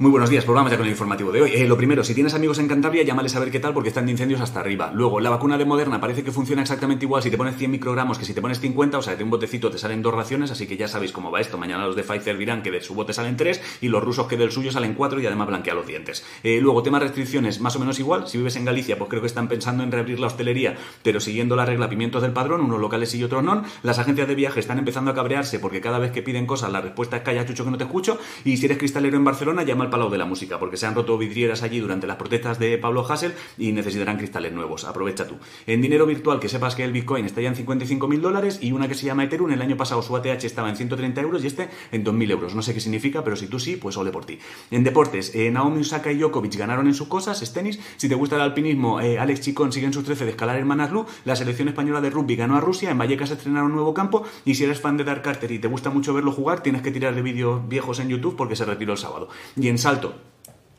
[0.00, 1.50] Muy buenos días, programa ya con el informativo de hoy.
[1.56, 4.06] Eh, lo primero, si tienes amigos en Cantabria, llámales a ver qué tal porque están
[4.06, 4.92] de incendios hasta arriba.
[4.94, 8.16] Luego, la vacuna de Moderna parece que funciona exactamente igual si te pones 100 microgramos
[8.16, 10.68] que si te pones 50, o sea, de un botecito te salen dos raciones, así
[10.68, 11.58] que ya sabéis cómo va esto.
[11.58, 14.36] Mañana los de Pfizer dirán que de su bote salen tres y los rusos que
[14.36, 16.24] del suyo salen cuatro y además blanquea los dientes.
[16.44, 18.28] Eh, luego, tema restricciones, más o menos igual.
[18.28, 21.56] Si vives en Galicia, pues creo que están pensando en reabrir la hostelería, pero siguiendo
[21.56, 23.64] la regla pimientos del padrón, unos locales y otros no.
[23.82, 26.80] Las agencias de viaje están empezando a cabrearse porque cada vez que piden cosas la
[26.80, 29.87] respuesta es calla chucho que no te escucho y si eres cristalero en Barcelona, llama
[29.88, 32.76] al palau de la música porque se han roto vidrieras allí durante las protestas de
[32.78, 34.84] Pablo Hassel y necesitarán cristales nuevos.
[34.84, 35.36] Aprovecha tú.
[35.66, 38.72] En dinero virtual, que sepas que el Bitcoin está ya en 55 mil dólares y
[38.72, 41.46] una que se llama Ethereum, el año pasado su ATH estaba en 130 euros y
[41.46, 42.54] este en 2.000 euros.
[42.54, 44.38] No sé qué significa, pero si tú sí, pues ole por ti.
[44.70, 47.80] En deportes, eh, Naomi Osaka y Djokovic ganaron en sus cosas, es tenis.
[47.96, 50.66] Si te gusta el alpinismo, eh, Alex Chicón sigue en sus 13 de escalar en
[50.66, 51.06] Manaslu.
[51.24, 52.90] La selección española de rugby ganó a Rusia.
[52.90, 54.24] En Vallecas estrenaron un nuevo campo.
[54.44, 56.90] Y si eres fan de Dark Carter y te gusta mucho verlo jugar, tienes que
[56.90, 59.28] tirar de vídeos viejos en YouTube porque se retiró el sábado.
[59.56, 60.14] Y en salto,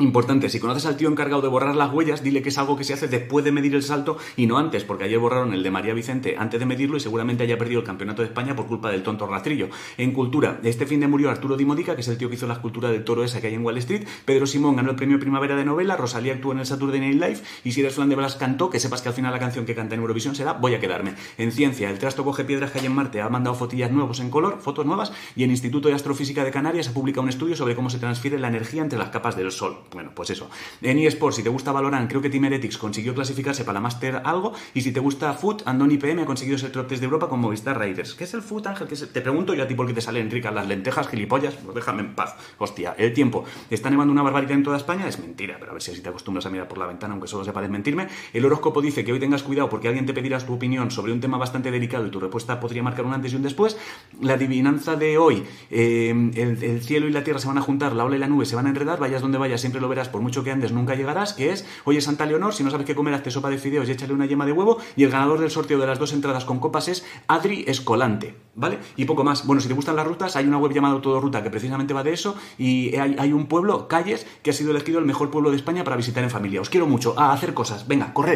[0.00, 2.84] Importante, si conoces al tío encargado de borrar las huellas, dile que es algo que
[2.84, 5.72] se hace después de medir el salto y no antes, porque ayer borraron el de
[5.72, 8.92] María Vicente antes de medirlo y seguramente haya perdido el campeonato de España por culpa
[8.92, 9.70] del tonto rastrillo.
[9.96, 12.46] En cultura, este fin de murió Arturo Di Modica, que es el tío que hizo
[12.46, 14.06] la escultura del toro esa que hay en Wall Street.
[14.24, 17.40] Pedro Simón ganó el premio Primavera de novela, Rosalía actuó en el Saturday Night Live
[17.64, 19.74] y si eres fan de Blas cantó, que sepas que al final la canción que
[19.74, 21.14] canta en Eurovisión será Voy a quedarme.
[21.38, 24.30] En ciencia, el trasto coge piedras que hay en Marte ha mandado fotillas nuevos en
[24.30, 27.74] color, fotos nuevas y en Instituto de Astrofísica de Canarias ha publicado un estudio sobre
[27.74, 29.87] cómo se transfiere la energía entre las capas del Sol.
[29.92, 30.50] Bueno, pues eso.
[30.82, 34.20] En eSports, si te gusta Valorant, creo que Team Heretics consiguió clasificarse para la Master
[34.24, 34.52] algo.
[34.74, 37.40] Y si te gusta Foot, Andoni PM ha conseguido ser top 3 de Europa con
[37.40, 38.14] Movistar Raiders.
[38.14, 38.88] ¿Qué es el Foot, Ángel?
[38.88, 41.54] Te pregunto yo a ti por qué te salen ricas las lentejas, gilipollas.
[41.54, 42.36] Pues déjame en paz.
[42.58, 43.44] Hostia, el tiempo.
[43.70, 45.08] Está nevando una barbaridad en toda España.
[45.08, 47.28] Es mentira, pero a ver si así te acostumbras a mirar por la ventana, aunque
[47.28, 48.08] solo sepa desmentirme.
[48.32, 51.20] El horóscopo dice que hoy tengas cuidado porque alguien te pedirá tu opinión sobre un
[51.20, 53.78] tema bastante delicado y tu respuesta podría marcar un antes y un después.
[54.20, 57.94] La adivinanza de hoy, eh, el, el cielo y la tierra se van a juntar,
[57.94, 60.08] la ola y la nube se van a enredar, vayas donde vayas, siempre lo verás,
[60.08, 62.94] por mucho que andes, nunca llegarás, que es, oye Santa Leonor, si no sabes qué
[62.94, 65.50] comer, hazte sopa de fideos y échale una yema de huevo, y el ganador del
[65.50, 68.78] sorteo de las dos entradas con copas es Adri Escolante, ¿vale?
[68.96, 69.46] Y poco más.
[69.46, 72.02] Bueno, si te gustan las rutas, hay una web llamada Todo Ruta que precisamente va
[72.02, 75.50] de eso, y hay, hay un pueblo, Calles, que ha sido elegido el mejor pueblo
[75.50, 76.60] de España para visitar en familia.
[76.60, 78.28] Os quiero mucho, a hacer cosas, venga, corred.